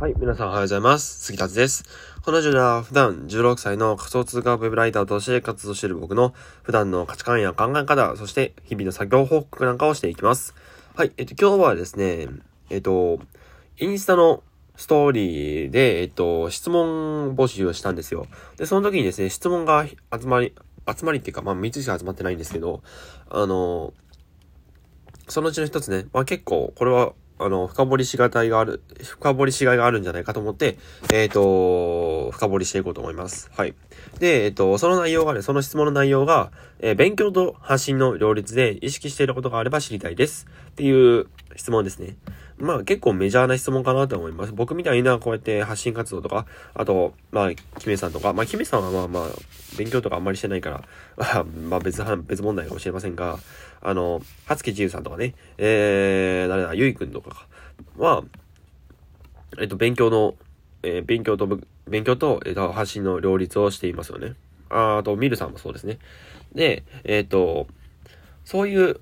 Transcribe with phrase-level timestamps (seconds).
[0.00, 1.24] はい、皆さんおはようございます。
[1.24, 1.82] 杉達です。
[2.22, 10.54] このラジオでは普段16歳の仮想通貨ウェブライターとして活動している僕の普段の価値観や考え方、そして日々の作業報告なんかをしていきます。
[10.94, 12.28] はい、えっと、今日はですね、
[12.70, 13.18] えっと、
[13.76, 14.44] インスタの
[14.76, 18.28] ストーリーで、えっと、質問募集をしたんですよ。
[18.56, 20.54] で、その時にですね、質問が集まり、
[20.86, 22.84] 集まりっていうか、まあ3つしか集まってないんですけど、
[23.30, 23.92] あの、
[25.26, 30.78] そのうちの一つね、まあ結構、これはあの、深掘りしがたいがある、深掘りしがいがあるんじゃないかと思って、
[31.12, 33.50] えっ、ー、と、深掘りしていこうと思います。
[33.56, 33.74] はい。
[34.18, 40.46] で、えっ、ー、と、その内容がね、その質問の内容が、えー、勉強と発信の両立で意識していることがあれば知りたいです。
[40.70, 42.16] っていう質問ですね。
[42.60, 44.52] まあ結構メジャーな質問かなと思います。
[44.52, 49.24] 僕みたいなこうやって発信活動とか、あと、まあ、キメさんとか、まあキメさんはまあまあ、
[49.76, 50.84] 勉強とかあんまりしてないか
[51.16, 53.38] ら、 まあ別、別問題かもしれませんが、
[53.80, 57.46] あの、はつきじゆさんとかね、えー、誰だ、ゆいくんとか
[57.96, 58.24] は、
[59.58, 60.34] えっと、勉強の、
[60.82, 64.34] えー、勉強と、勉強と、えっと、発信の両立をしていますよね。
[64.70, 65.98] ああと、ミルさんもそうですね。
[66.54, 67.66] で、えっ、と、
[68.44, 69.00] そういう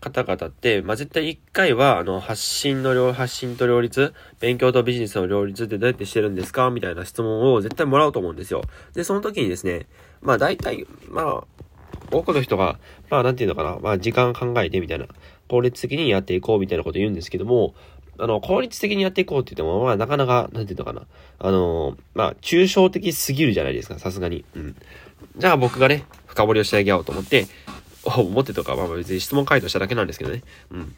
[0.00, 6.70] 方々って、まあ、絶対一回は、あの、発信の両、発信と両立、勉強とビジネスの両立ってどうやってしてるんですか？
[6.70, 8.62] みたいな質問を絶対もらうと思うんですよ。
[8.94, 9.86] で、その時にですね、
[10.22, 11.44] まあ、大体、まあ、
[12.12, 12.78] 多くの人が、
[13.10, 15.06] まあ、なんていうのかな、まあ、時間考えてみたいな、
[15.48, 17.74] 効率的にやっていこうみたいなこと言うんですけども、
[18.20, 21.06] あの、効率的にやっていこうって言っても、まあ、なかなか、なんていうのかな、
[21.38, 24.44] あの、まあ、抽象的すぎるじゃないですか、さすがに。
[24.54, 24.76] うん。
[25.36, 27.46] じゃあ僕がね、深掘りをしてあげようと思って、
[28.04, 30.42] 思ってとか、まあ別に質問回答しただけなんですけどね。
[30.70, 30.94] うん。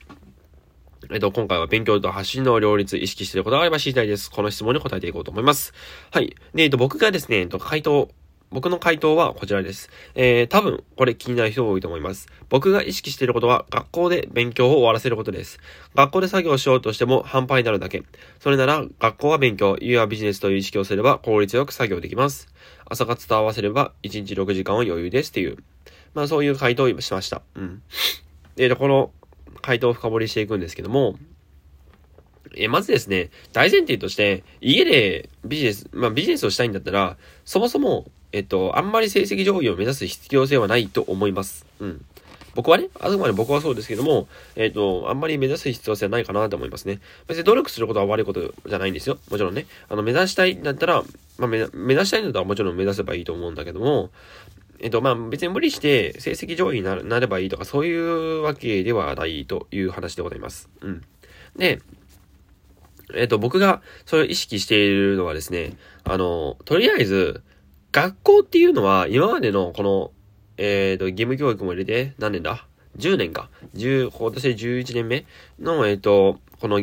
[1.13, 4.31] えっと、今回は勉強と発信の両立意識していることがあれば知りたいです。
[4.31, 5.73] この質問に答えていこうと思います。
[6.13, 6.37] はい。
[6.55, 8.11] で、えっと、僕がですね、えっと、回答、
[8.53, 9.91] 僕の回答はこちらです。
[10.15, 12.29] えー、多分、これ気になる人多いと思います。
[12.49, 15.59] 僕が意識していることは、学校で勉強を終わらせることです。
[15.95, 18.03] 学校で作業しようとしても半端になるだけ。
[18.39, 22.49] それなら、学校は勉強、家はビジネスという意識をすれば効率よく作業できます。
[22.89, 25.59] 朝活と合わせれば、1日6時間は余裕ですっていう。
[26.15, 27.43] まあそういう回答をしました。
[27.55, 27.83] うん。
[28.57, 29.11] で、この
[29.63, 31.17] 回答を深掘りしていくんですけども、
[32.57, 41.67] え、まずですね、大前提として、家でビジネス、まあビジネスをしたいんだったら、そもそも、えっと、あんまり成績上位を目指す必要性はないと思います。
[41.81, 42.05] うん。
[42.55, 46.99] 僕はね、あくまで僕はそうですけども、えっ、と、あんまり目指す必要性はないかなと思いますね。
[47.29, 49.19] 別に努力することは悪いことじゃないんですよ。
[49.31, 49.67] もちろんね。
[49.89, 51.05] あの、目指したいんだったら、
[51.39, 51.59] まあ、目
[51.95, 54.11] 指したいんだったらもちろん目指せばいいと思うんだけども、
[54.81, 60.71] えっと、まあ、別に無理して成績上位にななればいいとか、そういうわけではないという話でございます。
[60.81, 61.03] うん。
[61.57, 61.81] で、
[63.15, 67.43] えっと、僕がそれを意識しているのはですね、あの、とりあえず、
[67.93, 70.13] 学校っていうのは、今までのこの、
[70.57, 72.67] えっ、と、義務教育も入れて、何年だ
[72.97, 73.51] ?10 年か。
[73.75, 75.25] 10、今年11年目
[75.59, 76.83] の、えっ、と、この、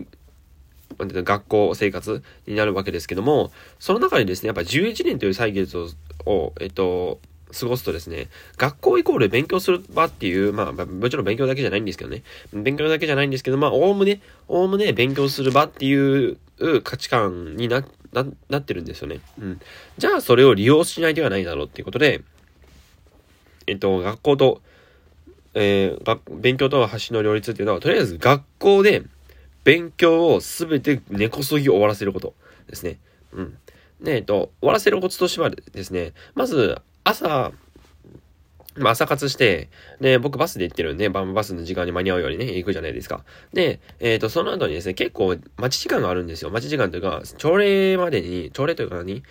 [0.99, 5.89] 学校生活になるわけですけども、その中にですね、やっぱ11年という歳月を、
[6.25, 7.19] をえっと、
[7.51, 12.23] 過ごすとですね、学校イコール勉強する場っていう、まあ、もちろん勉強だけじゃないんですけどね。
[12.53, 16.37] 勉強だけじゃないんですけど、まあ、おおむね、おおむね勉強する場っていう
[16.83, 19.19] 価値観にな、な、なってるんですよね。
[19.39, 19.61] うん。
[19.97, 22.21] じゃあ、それを利用しないではないだろうっていうことで、
[23.65, 24.61] えっと、学校と、
[25.53, 29.03] えー、勉強と発信の両立っていうのは、とりあえず学校で
[29.63, 32.33] 勉強をすべて根こそぎ終わらせること
[32.69, 32.97] ですね。
[33.33, 33.57] うん。
[34.01, 36.77] で、えっと、終わらせるコツとしてはですね、まず、
[37.09, 37.51] 朝、
[38.77, 39.69] まあ、朝活して、
[39.99, 43.23] で、僕バスで行ってるんで、バンバスの時間に間に合うようにね、行くじゃないですか。
[43.53, 46.51] で、えっ、ー、と、その後にですね、結構待ち時間があるんですよ。
[46.51, 49.23] 待ち時間というか、朝礼までに、朝礼というか何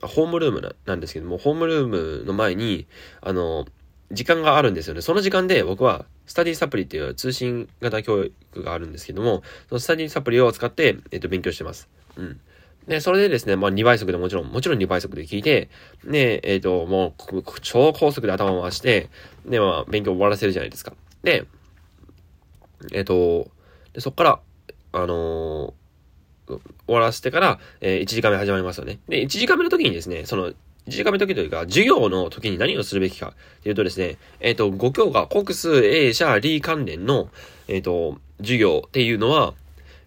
[0.00, 1.88] ホームルームなんですけども、ホームルー
[2.20, 2.86] ムの前に、
[3.20, 3.66] あの、
[4.10, 5.02] 時間があるんですよね。
[5.02, 11.88] その時間で僕は、スタディサプリっていう通信型教育があるんですけども、そのスタディサプリを使って、えっ、ー、と、勉強してます。
[12.16, 12.40] うん。
[12.88, 15.68] で、それでですね、まあ2倍速でもちろん、もちろん2倍速で聞いて、
[16.04, 19.10] で、えっ、ー、と、もう、超高速で頭回して、
[19.46, 20.94] で、まあ、勉強終わらせるじゃないですか。
[21.22, 21.46] で、
[22.92, 23.50] えっ、ー、と、
[23.92, 24.40] でそっから、
[24.92, 28.98] あのー、終わらせてから、えー、1時間目始まりますよね。
[29.06, 30.54] で、1時間目の時にですね、その、1
[30.86, 37.28] 時間目の時というか、授業の時に何をするべきかっていうとですね、えっ、ー、と、5教科、国数、A 社、理関連の、
[37.66, 39.52] えっ、と、授業っていうのは、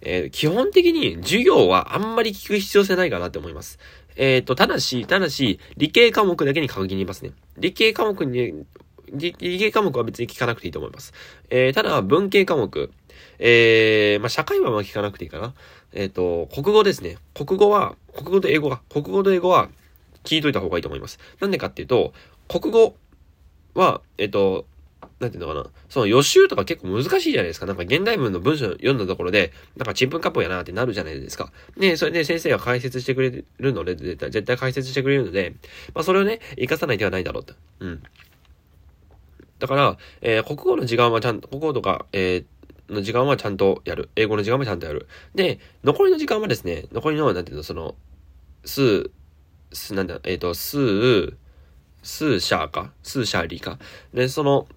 [0.02, 3.80] えー、基本的に授業はあんまり聞く必要性ないかなって思います。
[4.16, 7.32] えっ、ー、と、ただし、ただし、理系科目だけに限りますね。
[7.58, 8.66] 理系科目に、
[9.14, 11.14] 理系科目は別に聞かなくていいと思います。
[11.50, 12.92] えー、ただ、文系科目、
[13.40, 15.54] えー、まあ、社会はま聞かなくていいかな。
[15.94, 17.18] えっ、と、国語ですね。
[17.34, 19.70] 国語は、国語と英語が、国語と英語は
[20.24, 21.20] 聞いといた方がいいと思います。
[21.40, 22.14] なんでかっていうと、
[22.48, 22.96] 国語
[23.74, 24.66] は、えっ、と、
[25.20, 25.66] なんていうのかな。
[25.90, 27.66] その予習とか結構難しいじゃないですか。
[27.66, 31.52] なんか現代文の文章読んだところで、なんかちんぷんかっぽやなってなるじゃないですか。
[31.78, 35.56] ねそれで先生が解説してくれるので、絶対、解説してくれるので、
[35.94, 37.54] まあそれをね、活かさない手はないだろうと。
[37.80, 38.04] うん。
[39.60, 44.10] だから、えー、国語の時間はちゃんと、国語とか、えー、の時間はちゃんとやる。
[44.16, 45.08] 英語の時間もちゃんとやる。
[45.36, 47.96] で、残りの時間はですね、残りの、なんていうの、その、
[48.66, 49.12] 数、
[49.72, 51.38] 数、なんだ、えっ、ー、と、数、
[52.04, 52.92] 数社か？
[53.04, 53.78] 数社理か？
[54.14, 54.68] で、その、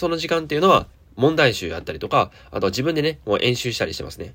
[0.00, 0.86] その時間っていうのは、
[1.16, 4.34] 問題集やったりとか、あとは自分でね、もう演習したりしてますね。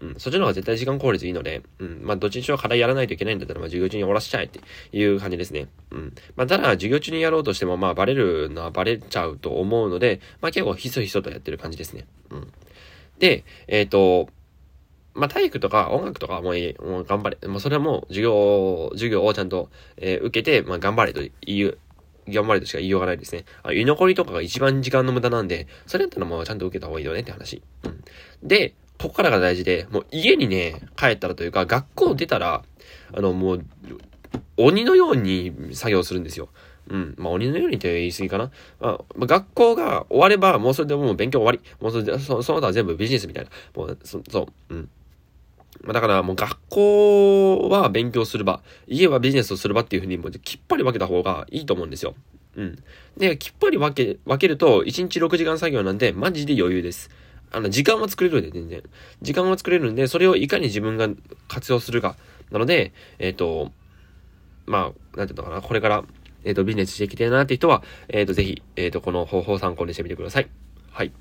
[0.00, 4.60] うん、そっちの方が絶対時間効率いいので、うん、まあ、どっちにしろ課題やらないといけないんだったら、まあ、授業中に終わらせちゃえって
[4.92, 5.68] いう感じですね。
[5.90, 6.12] うん。
[6.36, 12.04] まあ、ただ、授業中にやろうとしても、まあ、バレるのはバレちゃうと思うので、まあ、結構ひそひそとやってる感じですね。
[12.30, 12.52] うん。
[13.18, 14.28] で、えっ、ー、と、
[15.14, 17.48] まあ、体育とか音楽とかもういい、もう頑張れ。
[17.48, 21.78] もうそれはもう授業、授業をちゃんと、えー、受けて、まあ、頑張れという、
[22.28, 23.44] 頑張れとしか言いようがないですね。
[23.62, 27.62] あ、居残りとかが一番時間の無駄なんで、それだったらもうちゃんと受けた方がいいよねって話。
[27.84, 28.04] うん。
[28.42, 32.62] で、ここからが大事で、もう家にね、帰ったらというか、学校出たら、
[33.12, 33.64] あの、もう、
[34.56, 36.48] 鬼のように作業するんですよ。
[36.88, 37.14] うん。
[37.18, 38.50] まあ、鬼のようにって言い過ぎかな。
[38.80, 41.60] まあ、学校が終われば、もうそれでもう勉強終わり。
[41.80, 43.50] もうそれで、そその他は全部ビジネスみたいな。
[43.74, 44.88] もう、そ、そう、うん。
[45.82, 52.14] ま、だからもう学校は勉強する場、家はビジネスをする場っていうふうにもうきっぱり分けた方がいいと思うんですよ。
[52.56, 52.78] うん。
[53.16, 57.10] で、きっぱり分け、分けると、1日6時間作業なんで、マジで余裕です。
[57.52, 58.82] あの、時間は作れるんで、全然。
[59.22, 61.08] 時間は作れるんで、それをいかに自分が
[61.48, 62.16] 活用するか。
[62.50, 63.72] なので、えっ、ー、と、
[64.66, 66.04] まあ、なんていうのかな、これから、
[66.44, 70.48] えっ、ー、と、ビジネスしていきたいなって人は、えっ、ー、と、ぜひ、えっ、と、この方法を参考にしてみてください。
[70.90, 71.12] はい。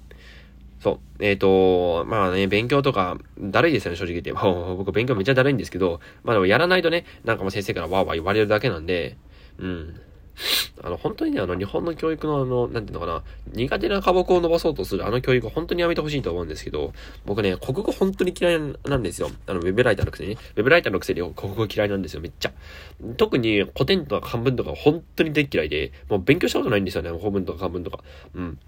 [0.80, 1.00] そう。
[1.24, 4.32] えっ、ー、と、まあね、勉強とか、だるいですよね、正直言って。
[4.78, 9.18] 僕勉強めっちゃだるいんですけど、まあでもやらないとね、なんかもう先生からわーわー言われるだけなんで、
[9.60, 10.02] うん。
[10.84, 13.24] あの、本当にね、あの、日本の教育のあの、なんていうのかな、
[13.54, 16.94] 苦手な科目を伸ばそうとするあの教育を本当にやめてほしいと思うんですけど、
[17.26, 19.30] 僕ね、国語本当に嫌いなんですよ。
[19.48, 20.38] あの、ウェブライターのくせにね。
[20.58, 22.52] ウェブライターのくせに国語嫌いなんですよ、めっちゃ。
[23.18, 28.04] 特に古典とか漢文とか本当に大嫌いで、もう勉強したことないんですよね、古文とか漢文とか。
[28.34, 28.60] うん。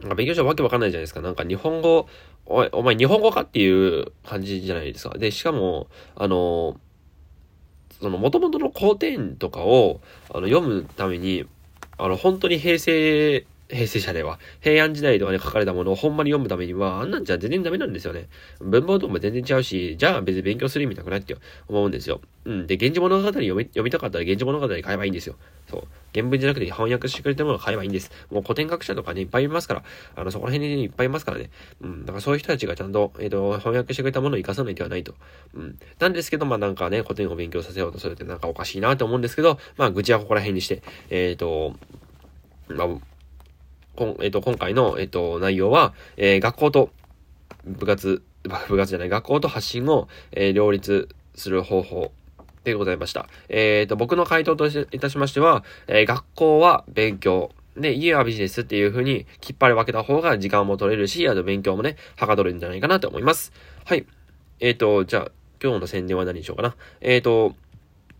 [0.00, 1.20] なんか勉強したわけわかんないじゃないですか。
[1.20, 2.08] なんか日本語、
[2.46, 5.18] おお前日本語かっていう感じじゃないですか。
[5.18, 6.78] で、しかも、あの、
[8.00, 10.00] その元々の古典とかを
[10.30, 11.46] あの読むために、
[11.98, 18.28] あの、本当に平成平成者では、平安時代とかに書かれたものをほんまに読むためには、あんなんじゃ全然ダメなんですよね。
[18.60, 21.36] 文法とかも全然違うし、じゃあ別に勉強する意味なくないって
[21.68, 22.20] 思うんですよ。
[22.44, 22.66] うん。
[22.66, 25.36] で、源氏物語読み読みたかったら源氏物語買えばいいんですよ。
[25.68, 25.84] そう。
[26.12, 28.10] 原文じゃなくて翻訳してくれたものを買えばいいんです。
[28.30, 29.84] もう古典学者とかね、いっぱいいますから、
[30.16, 31.50] あの、そこら辺に、ね、いっぱいいますからね。
[31.82, 32.00] うん。
[32.04, 35.14] だからそういう人たちがちゃんと、えっ、ー、と、翻訳してくれたものを活かさない手はないと。
[35.54, 35.78] うん。
[35.98, 41.76] なんですけど、まあなんかね、古典を勉強させようとするってなんかおかしいなと思うんですけど、まあ愚痴はここら辺にして、えっ、ー、と、
[42.68, 42.88] まあ、
[44.00, 46.90] こん、えっ、と、今回の、えっ、と、内容は、えー、学校と
[47.66, 48.22] 部活、
[48.66, 52.10] 部活じゃない、学校と発信を、え両立する方法
[52.64, 53.28] でございました。
[53.50, 63.52] えっ、と、僕の回答といたしましては、え学校は勉強、で、家はビジネスっていう風にきっぱり分けた方が時間も取れるし、あと勉強もね、はかどるんじゃないかなと思います。
[63.84, 64.06] はい。
[64.60, 65.30] えっ、と、じゃあ、
[65.62, 66.74] 今日の宣伝は何にしようかな。
[67.02, 67.54] えっ、と、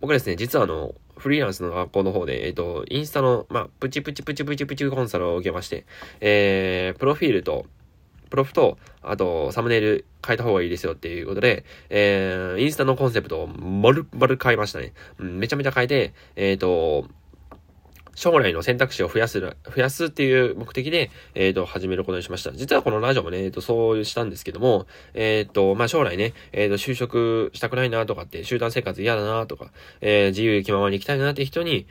[0.02, 5.84] 僕ですね、実はあの、フリーランスの学校の方で、えっ、ー、と、インスタの、まあ、プチプチプチプチプチコンサルを受けまして、
[6.20, 7.66] えー、プロフィールと、
[8.30, 14.92] プロフと、あと、サムネイル変えた方がいいですよっていうことで、えー、インスタのコンセプトを丸々変えましたね。
[15.18, 17.06] うん、めちゃめちゃ変えて、えっ、ー、と、
[18.20, 22.52] 将来の選択肢を増やす、増やすっていう目的で、えっ、ー、と、始めることにしました。
[22.52, 29.70] 実はこのラジオもね、えっ、ー、と、そうしたんですけども、えっ、ー、と、まあ、将来ね、えっ、と、就職したくないなとかって、集団生活嫌だなとか、
[30.02, 31.86] え自由気ままに行きたいなって人に、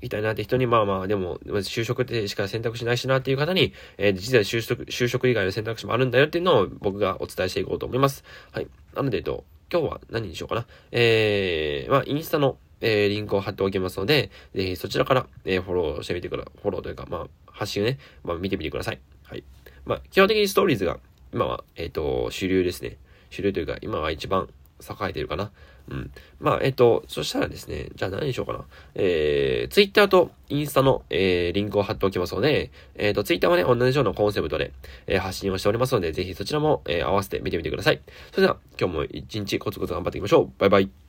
[0.00, 8.24] 行きたいなって人に、まあまあ、でも、就職ってしか選択肢ないしなっていう方に、えー、実は就職、就職以外の選択肢もあるんだよっていうのを僕がお伝えしていこうと思います。
[8.50, 8.66] はい。
[8.96, 10.66] なので、えっと、今日は何にしようかな。
[10.90, 19.00] えー、まあ、インスタの、えー、リンクを貼っておきますので、ぜひそちらから、えー、フォローしてみてくだ、フォローというか、まあ、発信をね、まあ、見てみてください。
[19.24, 19.44] はい。
[19.84, 20.98] まあ、基本的にストーリーズが、
[21.32, 22.96] 今は、えっ、ー、と、主流ですね。
[23.30, 24.48] 主流というか、今は一番
[24.80, 25.50] 栄えてるかな。
[25.88, 26.10] うん。
[26.38, 28.64] まあ、えっ、ー、と、そしたらですね、じゃあ何にしようかな。
[28.94, 34.72] えー、ツイッターとインスタの、えー、リンクを貼っておきますので、えっ、ー、と、ツイッターはね、同じようなコンセプトで、
[35.06, 38.00] えー、発信をしておりますので、ぜひそちらも、えー、合わせて見てみてください。
[38.30, 40.50] それでは、今日も一日コツコツ頑張っていきましょう。
[40.58, 40.99] バイバイ。